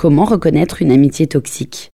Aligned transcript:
Comment 0.00 0.24
reconnaître 0.24 0.80
une 0.80 0.92
amitié 0.92 1.26
toxique 1.26 1.90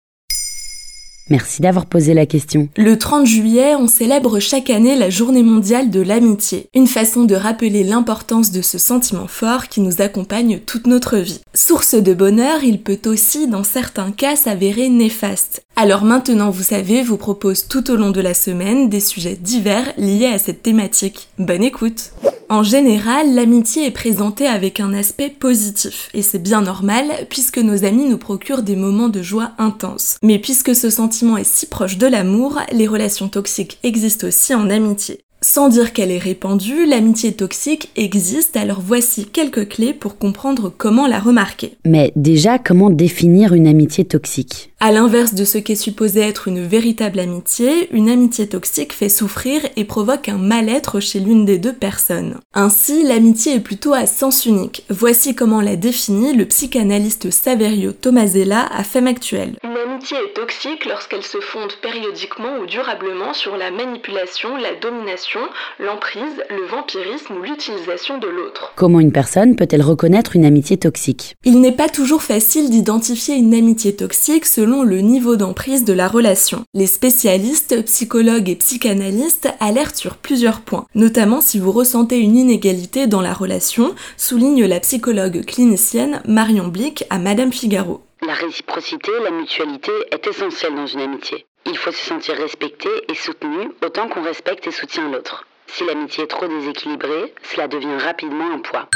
Merci 1.31 1.63
d'avoir 1.63 1.87
posé 1.87 2.13
la 2.13 2.27
question. 2.27 2.69
Le 2.77 2.99
30 2.99 3.27
juillet, 3.27 3.77
on 3.77 3.89
célèbre 3.89 4.41
chaque 4.41 4.69
année 4.69 4.95
la 4.95 5.09
journée 5.09 5.43
mondiale 5.43 5.89
de 5.89 6.03
l'amitié, 6.03 6.69
une 6.75 6.87
façon 6.87 7.25
de 7.25 7.35
rappeler 7.35 7.83
l'importance 7.83 8.53
de 8.53 8.61
ce 8.61 8.77
sentiment 8.77 9.27
fort 9.27 9.69
qui 9.69 9.81
nous 9.81 10.03
accompagne 10.03 10.61
toute 10.61 10.87
notre 10.87 11.17
vie. 11.17 11.41
Source 11.55 11.95
de 11.95 12.13
bonheur, 12.13 12.63
il 12.63 12.83
peut 12.83 13.01
aussi, 13.07 13.49
dans 13.49 13.65
certains 13.65 14.13
cas, 14.13 14.37
s'avérer 14.37 14.91
néfaste. 14.91 15.65
Alors 15.75 16.05
maintenant, 16.05 16.51
vous 16.51 16.63
savez, 16.63 17.03
vous 17.03 17.17
propose 17.17 17.69
tout 17.69 17.91
au 17.91 17.97
long 17.97 18.11
de 18.11 18.21
la 18.21 18.35
semaine 18.35 18.91
des 18.91 19.01
sujets 19.01 19.39
divers 19.41 19.95
liés 19.97 20.27
à 20.27 20.39
cette 20.39 20.63
thématique. 20.63 21.29
Bonne 21.39 21.63
écoute 21.63 22.13
en 22.55 22.63
général, 22.63 23.35
l'amitié 23.35 23.87
est 23.87 23.91
présentée 23.91 24.47
avec 24.47 24.79
un 24.79 24.95
aspect 24.95 25.29
positif, 25.29 26.09
et 26.15 26.23
c'est 26.23 26.39
bien 26.39 26.63
normal 26.63 27.07
puisque 27.29 27.59
nos 27.59 27.85
amis 27.85 28.09
nous 28.09 28.17
procurent 28.17 28.63
des 28.63 28.77
moments 28.77 29.09
de 29.09 29.23
joie 29.23 29.53
intenses. 29.59 30.19
Mais 30.23 30.39
puisque 30.39 30.75
ce 30.75 30.89
sentiment 30.89 31.37
est 31.37 31.45
si 31.45 31.67
proche 31.67 31.99
de 31.99 32.07
l'amour, 32.07 32.61
les 32.71 32.87
relations 32.87 33.29
toxiques 33.29 33.79
existent 33.83 34.29
aussi 34.29 34.55
en 34.55 34.71
amitié. 34.71 35.21
Sans 35.43 35.69
dire 35.69 35.93
qu'elle 35.93 36.11
est 36.11 36.19
répandue, 36.19 36.87
l'amitié 36.87 37.33
toxique 37.33 37.91
existe, 37.97 38.57
alors 38.57 38.81
voici 38.81 39.27
quelques 39.27 39.69
clés 39.69 39.93
pour 39.93 40.17
comprendre 40.17 40.73
comment 40.75 41.07
la 41.07 41.19
remarquer. 41.19 41.77
Mais 41.85 42.13
déjà, 42.17 42.59
comment 42.59 42.89
définir 42.89 43.53
une 43.53 43.67
amitié 43.67 44.07
toxique? 44.07 44.73
À 44.85 44.93
l'inverse 44.93 45.33
de 45.33 45.47
ce 45.47 45.57
qu'est 45.57 45.77
supposé 45.77 46.21
être 46.21 46.47
une 46.47 46.63
véritable 46.63 47.19
amitié, 47.19 47.89
une 47.95 48.11
amitié 48.11 48.47
toxique 48.47 48.93
fait 48.93 49.09
souffrir 49.09 49.63
et 49.77 49.85
provoque 49.87 50.29
un 50.29 50.37
mal-être 50.37 51.01
chez 51.01 51.21
l'une 51.21 51.47
des 51.47 51.57
deux 51.57 51.73
personnes. 51.73 52.39
Ainsi, 52.53 53.03
l'amitié 53.03 53.55
est 53.55 53.61
plutôt 53.61 53.95
à 53.95 54.05
sens 54.05 54.45
unique. 54.45 54.85
Voici 54.91 55.35
comment 55.35 55.63
la 55.63 55.77
définit 55.77 56.35
le 56.35 56.45
psychanalyste 56.45 57.31
Saverio 57.31 57.93
Tomasella 57.93 58.69
à 58.77 58.85
Femme 58.85 59.07
Actuelle. 59.07 59.57
Une 59.65 59.91
amitié 59.91 60.19
est 60.19 60.35
toxique 60.35 60.85
lorsqu'elle 60.85 61.23
se 61.23 61.41
fonde 61.41 61.73
périodiquement 61.81 62.59
ou 62.61 62.67
durablement 62.67 63.33
sur 63.33 63.57
la 63.57 63.71
manipulation, 63.71 64.51
la 64.59 64.75
domination, 64.83 65.41
l'emprise, 65.79 66.43
le 66.51 66.67
vampirisme 66.67 67.37
ou 67.39 67.43
l'utilisation 67.43 68.19
de 68.19 68.29
l'autre. 68.29 68.75
Comment 68.77 69.01
une 69.01 69.13
personne 69.13 69.57
peut-elle 69.57 69.81
reconnaître 69.81 70.37
une 70.37 70.45
amitié 70.45 70.77
toxique? 70.77 71.37
Il 71.45 71.63
n'est 71.63 71.73
pas 71.73 71.89
toujours 71.89 72.23
facile 72.23 72.69
d'identifier 72.69 73.37
une 73.37 73.55
amitié 73.55 73.97
toxique 73.97 74.45
selon 74.45 74.74
le 74.83 75.01
niveau 75.01 75.37
d'emprise 75.37 75.85
de 75.85 75.93
la 75.93 76.09
relation. 76.09 76.65
Les 76.75 76.87
spécialistes, 76.87 77.85
psychologues 77.85 78.49
et 78.49 78.57
psychanalystes 78.57 79.49
alertent 79.61 79.97
sur 79.97 80.17
plusieurs 80.17 80.61
points, 80.61 80.87
notamment 80.95 81.41
si 81.41 81.59
vous 81.59 81.73
ressentez 81.73 82.19
une 82.19 82.37
inégalité 82.37 83.07
dans 83.07 83.21
la 83.21 83.33
relation, 83.33 83.95
souligne 84.17 84.65
la 84.65 84.81
psychologue 84.81 85.45
clinicienne 85.45 86.23
Marion 86.27 86.69
Blick 86.69 87.05
à 87.11 87.19
Madame 87.19 87.53
Figaro. 87.53 88.03
La 88.27 88.35
réciprocité, 88.35 89.11
la 89.23 89.31
mutualité 89.31 89.93
est 90.11 90.27
essentielle 90.27 90.75
dans 90.75 90.87
une 90.87 91.01
amitié. 91.01 91.47
Il 91.67 91.77
faut 91.77 91.93
se 91.93 92.05
sentir 92.05 92.37
respecté 92.37 92.89
et 93.09 93.15
soutenu 93.15 93.71
autant 93.85 94.09
qu'on 94.09 94.23
respecte 94.23 94.67
et 94.67 94.73
soutient 94.73 95.11
l'autre. 95.11 95.47
Si 95.67 95.85
l'amitié 95.85 96.25
est 96.25 96.29
trop 96.29 96.47
déséquilibrée, 96.47 97.35
cela 97.43 97.69
devient 97.69 97.99
rapidement 97.99 98.51
un 98.53 98.59
poids. 98.59 98.89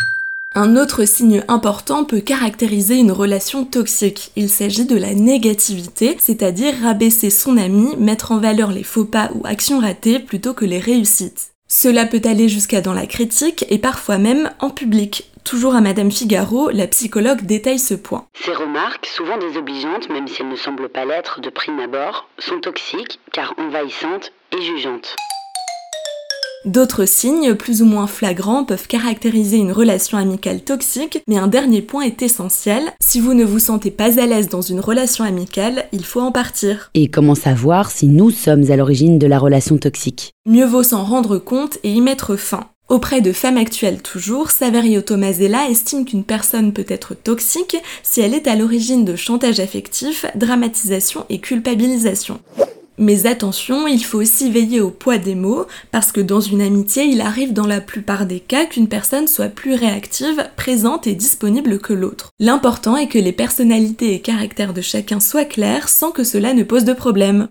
Un 0.61 0.77
autre 0.77 1.05
signe 1.05 1.45
important 1.47 2.05
peut 2.05 2.19
caractériser 2.21 2.97
une 2.97 3.13
relation 3.13 3.65
toxique. 3.65 4.33
Il 4.35 4.49
s'agit 4.49 4.87
de 4.87 4.97
la 4.97 5.15
négativité, 5.15 6.17
c'est-à-dire 6.19 6.75
rabaisser 6.83 7.31
son 7.31 7.57
ami, 7.57 7.95
mettre 7.97 8.33
en 8.33 8.39
valeur 8.39 8.73
les 8.73 8.83
faux 8.83 9.05
pas 9.05 9.31
ou 9.37 9.47
actions 9.47 9.79
ratées 9.79 10.19
plutôt 10.19 10.55
que 10.55 10.65
les 10.65 10.81
réussites. 10.81 11.53
Cela 11.69 12.07
peut 12.07 12.23
aller 12.25 12.49
jusqu'à 12.49 12.81
dans 12.81 12.93
la 12.93 13.07
critique 13.07 13.67
et 13.69 13.79
parfois 13.79 14.19
même 14.19 14.51
en 14.59 14.71
public. 14.71 15.31
Toujours 15.45 15.77
à 15.77 15.81
Madame 15.81 16.11
Figaro, 16.11 16.71
la 16.71 16.89
psychologue 16.89 17.43
détaille 17.43 17.79
ce 17.79 17.95
point. 17.95 18.27
Ces 18.35 18.53
remarques, 18.53 19.07
souvent 19.07 19.39
désobligeantes, 19.39 20.09
même 20.09 20.27
si 20.27 20.43
elles 20.43 20.49
ne 20.49 20.57
semblent 20.57 20.89
pas 20.89 21.05
l'être 21.05 21.41
de 21.41 21.51
prime 21.51 21.79
abord, 21.79 22.29
sont 22.39 22.59
toxiques 22.59 23.21
car 23.33 23.55
envahissantes 23.59 24.33
et 24.59 24.61
jugeantes. 24.61 25.15
D'autres 26.69 27.07
signes, 27.07 27.55
plus 27.55 27.81
ou 27.81 27.87
moins 27.87 28.07
flagrants, 28.07 28.63
peuvent 28.63 28.89
caractériser 28.89 29.57
une 29.57 29.73
relation 29.73 30.19
amicale 30.19 30.61
toxique, 30.61 31.23
mais 31.27 31.39
un 31.39 31.47
dernier 31.47 31.81
point 31.81 32.03
est 32.03 32.21
essentiel. 32.21 32.83
Si 33.01 33.21
vous 33.21 33.33
ne 33.33 33.47
vous 33.47 33.59
sentez 33.59 33.91
pas 33.91 34.21
à 34.21 34.27
l'aise 34.27 34.51
dans 34.51 34.61
une 34.61 34.81
relation 34.81 35.25
amicale, 35.25 35.87
il 35.93 36.05
faut 36.05 36.21
en 36.21 36.31
partir. 36.31 36.91
Et 36.93 37.09
comment 37.09 37.35
savoir 37.35 37.91
si 37.91 38.07
nous 38.07 38.31
sommes 38.31 38.71
à 38.71 38.77
l'origine 38.77 39.19
de 39.19 39.27
la 39.27 39.39
relation 39.39 39.79
toxique? 39.79 40.35
Mieux 40.45 40.67
vaut 40.67 40.83
s'en 40.83 41.05
rendre 41.05 41.39
compte 41.39 41.79
et 41.85 41.91
y 41.91 42.03
mettre 42.03 42.37
fin. 42.37 42.67
Auprès 42.91 43.23
de 43.23 43.33
femmes 43.33 43.57
actuelles 43.57 44.03
toujours, 44.03 44.51
Saverio 44.51 45.01
Tomasella 45.01 45.71
estime 45.71 46.05
qu'une 46.05 46.25
personne 46.25 46.75
peut 46.75 46.87
être 46.89 47.15
toxique 47.15 47.79
si 48.03 48.21
elle 48.21 48.35
est 48.35 48.47
à 48.47 48.57
l'origine 48.57 49.07
de 49.07 49.17
chantage 49.17 49.59
affectif, 49.59 50.27
dramatisation 50.35 51.25
et 51.31 51.39
culpabilisation. 51.39 52.41
Mais 52.99 53.27
attention, 53.27 53.87
il 53.87 54.05
faut 54.05 54.19
aussi 54.19 54.51
veiller 54.51 54.81
au 54.81 54.91
poids 54.91 55.19
des 55.19 55.35
mots, 55.35 55.67
parce 55.93 56.11
que 56.11 56.21
dans 56.21 56.41
une 56.41 56.61
amitié, 56.61 57.05
il 57.05 57.21
arrive 57.21 57.53
dans 57.53 57.67
la 57.67 57.81
plupart 57.81 58.27
des 58.27 58.41
cas 58.41 58.67
qu'une 58.67 58.89
personne 58.89 59.29
soit 59.29 59.49
plus 59.49 59.75
réactive, 59.75 60.49
présente 60.57 61.07
et 61.07 61.15
disponible 61.15 61.79
que 61.79 61.93
l'autre. 61.93 62.33
L'important 62.41 62.97
est 62.97 63.09
que 63.09 63.19
les 63.19 63.33
personnalités 63.33 64.15
et 64.15 64.21
caractères 64.21 64.75
de 64.75 64.81
chacun 64.81 65.21
soient 65.21 65.45
clairs 65.45 65.89
sans 65.89 66.11
que 66.11 66.25
cela 66.25 66.55
ne 66.55 66.65
pose 66.65 66.85
de 66.85 66.93
problème. 66.93 67.49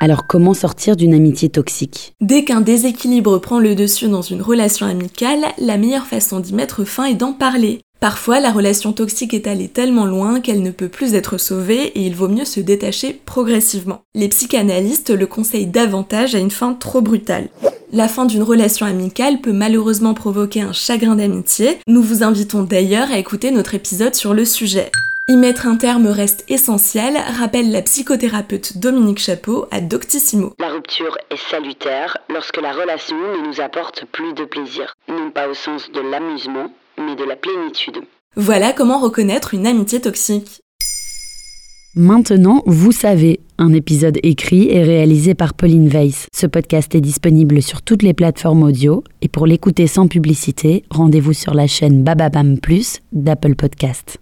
Alors 0.00 0.26
comment 0.26 0.52
sortir 0.52 0.96
d'une 0.96 1.14
amitié 1.14 1.48
toxique? 1.48 2.12
Dès 2.20 2.42
qu'un 2.42 2.60
déséquilibre 2.60 3.38
prend 3.38 3.60
le 3.60 3.76
dessus 3.76 4.08
dans 4.08 4.20
une 4.20 4.42
relation 4.42 4.84
amicale, 4.86 5.44
la 5.58 5.78
meilleure 5.78 6.06
façon 6.08 6.40
d'y 6.40 6.54
mettre 6.54 6.82
fin 6.82 7.04
est 7.04 7.14
d'en 7.14 7.32
parler. 7.32 7.82
Parfois, 8.02 8.40
la 8.40 8.50
relation 8.50 8.92
toxique 8.92 9.32
est 9.32 9.46
allée 9.46 9.68
tellement 9.68 10.06
loin 10.06 10.40
qu'elle 10.40 10.60
ne 10.60 10.72
peut 10.72 10.88
plus 10.88 11.14
être 11.14 11.38
sauvée 11.38 11.84
et 11.84 12.00
il 12.00 12.16
vaut 12.16 12.26
mieux 12.26 12.44
se 12.44 12.58
détacher 12.58 13.12
progressivement. 13.12 14.02
Les 14.16 14.28
psychanalystes 14.28 15.10
le 15.10 15.28
conseillent 15.28 15.68
davantage 15.68 16.34
à 16.34 16.40
une 16.40 16.50
fin 16.50 16.74
trop 16.74 17.00
brutale. 17.00 17.48
La 17.92 18.08
fin 18.08 18.24
d'une 18.24 18.42
relation 18.42 18.86
amicale 18.86 19.40
peut 19.40 19.52
malheureusement 19.52 20.14
provoquer 20.14 20.62
un 20.62 20.72
chagrin 20.72 21.14
d'amitié. 21.14 21.78
Nous 21.86 22.02
vous 22.02 22.24
invitons 22.24 22.64
d'ailleurs 22.64 23.12
à 23.12 23.18
écouter 23.18 23.52
notre 23.52 23.76
épisode 23.76 24.16
sur 24.16 24.34
le 24.34 24.44
sujet. 24.44 24.90
Y 25.28 25.36
mettre 25.36 25.68
un 25.68 25.76
terme 25.76 26.08
reste 26.08 26.44
essentiel, 26.48 27.16
rappelle 27.38 27.70
la 27.70 27.82
psychothérapeute 27.82 28.78
Dominique 28.78 29.20
Chapeau 29.20 29.68
à 29.70 29.80
Doctissimo. 29.80 30.54
La 30.58 30.70
rupture 30.70 31.16
est 31.30 31.50
salutaire 31.52 32.18
lorsque 32.28 32.60
la 32.60 32.72
relation 32.72 33.16
ne 33.16 33.46
nous 33.46 33.60
apporte 33.60 34.06
plus 34.10 34.34
de 34.34 34.44
plaisir, 34.44 34.96
non 35.08 35.30
pas 35.30 35.46
au 35.46 35.54
sens 35.54 35.88
de 35.92 36.00
l'amusement, 36.00 36.68
mais 36.98 37.16
de 37.16 37.24
la 37.24 37.36
plénitude. 37.36 37.98
Voilà 38.36 38.72
comment 38.72 38.98
reconnaître 38.98 39.54
une 39.54 39.66
amitié 39.66 40.00
toxique. 40.00 40.62
Maintenant, 41.94 42.62
vous 42.64 42.90
savez, 42.90 43.40
un 43.58 43.74
épisode 43.74 44.18
écrit 44.22 44.70
et 44.70 44.82
réalisé 44.82 45.34
par 45.34 45.52
Pauline 45.52 45.88
Weiss. 45.88 46.26
Ce 46.34 46.46
podcast 46.46 46.94
est 46.94 47.02
disponible 47.02 47.60
sur 47.60 47.82
toutes 47.82 48.02
les 48.02 48.14
plateformes 48.14 48.62
audio 48.62 49.04
et 49.20 49.28
pour 49.28 49.46
l'écouter 49.46 49.86
sans 49.86 50.08
publicité, 50.08 50.84
rendez-vous 50.90 51.34
sur 51.34 51.52
la 51.52 51.66
chaîne 51.66 52.02
Bababam 52.02 52.58
Plus 52.58 53.00
d'Apple 53.12 53.56
Podcast. 53.56 54.21